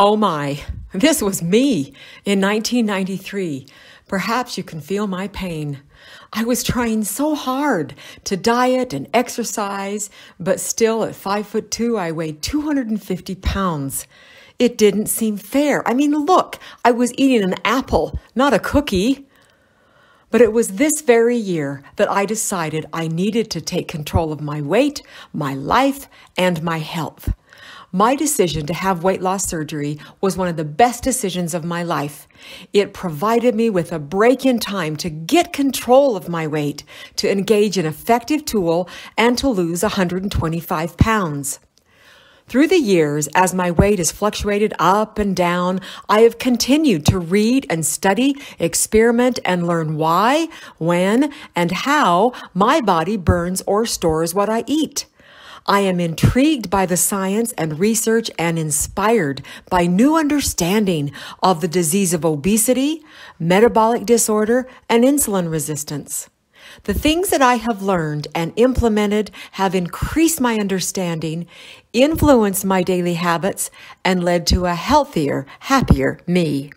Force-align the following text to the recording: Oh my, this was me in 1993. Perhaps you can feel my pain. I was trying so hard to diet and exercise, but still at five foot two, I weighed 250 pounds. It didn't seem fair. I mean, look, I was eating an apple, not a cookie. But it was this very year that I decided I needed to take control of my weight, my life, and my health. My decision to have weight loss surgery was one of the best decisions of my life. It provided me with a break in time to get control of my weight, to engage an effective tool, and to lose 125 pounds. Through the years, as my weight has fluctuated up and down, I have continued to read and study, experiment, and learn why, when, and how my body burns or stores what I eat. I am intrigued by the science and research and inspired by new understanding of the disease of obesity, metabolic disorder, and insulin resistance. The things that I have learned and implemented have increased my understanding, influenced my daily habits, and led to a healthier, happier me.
Oh 0.00 0.14
my, 0.14 0.60
this 0.92 1.20
was 1.20 1.42
me 1.42 1.92
in 2.24 2.40
1993. 2.40 3.66
Perhaps 4.06 4.56
you 4.56 4.62
can 4.62 4.80
feel 4.80 5.08
my 5.08 5.26
pain. 5.26 5.80
I 6.32 6.44
was 6.44 6.62
trying 6.62 7.02
so 7.02 7.34
hard 7.34 7.96
to 8.22 8.36
diet 8.36 8.92
and 8.92 9.08
exercise, 9.12 10.08
but 10.38 10.60
still 10.60 11.02
at 11.02 11.16
five 11.16 11.48
foot 11.48 11.72
two, 11.72 11.98
I 11.98 12.12
weighed 12.12 12.42
250 12.42 13.34
pounds. 13.34 14.06
It 14.60 14.78
didn't 14.78 15.06
seem 15.06 15.36
fair. 15.36 15.86
I 15.86 15.94
mean, 15.94 16.12
look, 16.12 16.60
I 16.84 16.92
was 16.92 17.12
eating 17.16 17.42
an 17.42 17.56
apple, 17.64 18.20
not 18.36 18.54
a 18.54 18.60
cookie. 18.60 19.26
But 20.30 20.42
it 20.42 20.52
was 20.52 20.68
this 20.68 21.00
very 21.00 21.36
year 21.36 21.82
that 21.96 22.08
I 22.08 22.24
decided 22.24 22.86
I 22.92 23.08
needed 23.08 23.50
to 23.50 23.60
take 23.60 23.88
control 23.88 24.30
of 24.30 24.40
my 24.40 24.60
weight, 24.60 25.02
my 25.32 25.54
life, 25.54 26.06
and 26.36 26.62
my 26.62 26.78
health. 26.78 27.32
My 27.92 28.14
decision 28.14 28.66
to 28.66 28.74
have 28.74 29.02
weight 29.02 29.22
loss 29.22 29.46
surgery 29.46 29.98
was 30.20 30.36
one 30.36 30.48
of 30.48 30.58
the 30.58 30.64
best 30.64 31.02
decisions 31.02 31.54
of 31.54 31.64
my 31.64 31.82
life. 31.82 32.28
It 32.74 32.92
provided 32.92 33.54
me 33.54 33.70
with 33.70 33.92
a 33.92 33.98
break 33.98 34.44
in 34.44 34.58
time 34.58 34.94
to 34.96 35.08
get 35.08 35.54
control 35.54 36.14
of 36.14 36.28
my 36.28 36.46
weight, 36.46 36.84
to 37.16 37.32
engage 37.32 37.78
an 37.78 37.86
effective 37.86 38.44
tool, 38.44 38.90
and 39.16 39.38
to 39.38 39.48
lose 39.48 39.82
125 39.82 40.98
pounds. 40.98 41.60
Through 42.46 42.66
the 42.66 42.78
years, 42.78 43.26
as 43.34 43.54
my 43.54 43.70
weight 43.70 43.98
has 43.98 44.12
fluctuated 44.12 44.74
up 44.78 45.18
and 45.18 45.34
down, 45.34 45.80
I 46.10 46.20
have 46.20 46.38
continued 46.38 47.06
to 47.06 47.18
read 47.18 47.66
and 47.70 47.86
study, 47.86 48.36
experiment, 48.58 49.38
and 49.46 49.66
learn 49.66 49.96
why, 49.96 50.48
when, 50.76 51.32
and 51.56 51.72
how 51.72 52.32
my 52.52 52.82
body 52.82 53.16
burns 53.16 53.62
or 53.66 53.86
stores 53.86 54.34
what 54.34 54.50
I 54.50 54.64
eat. 54.66 55.06
I 55.68 55.80
am 55.80 56.00
intrigued 56.00 56.70
by 56.70 56.86
the 56.86 56.96
science 56.96 57.52
and 57.52 57.78
research 57.78 58.30
and 58.38 58.58
inspired 58.58 59.42
by 59.68 59.86
new 59.86 60.16
understanding 60.16 61.12
of 61.42 61.60
the 61.60 61.68
disease 61.68 62.14
of 62.14 62.24
obesity, 62.24 63.04
metabolic 63.38 64.06
disorder, 64.06 64.66
and 64.88 65.04
insulin 65.04 65.50
resistance. 65.50 66.30
The 66.84 66.94
things 66.94 67.28
that 67.28 67.42
I 67.42 67.56
have 67.56 67.82
learned 67.82 68.28
and 68.34 68.54
implemented 68.56 69.30
have 69.52 69.74
increased 69.74 70.40
my 70.40 70.56
understanding, 70.56 71.46
influenced 71.92 72.64
my 72.64 72.82
daily 72.82 73.14
habits, 73.14 73.70
and 74.04 74.24
led 74.24 74.46
to 74.48 74.64
a 74.64 74.74
healthier, 74.74 75.46
happier 75.60 76.18
me. 76.26 76.70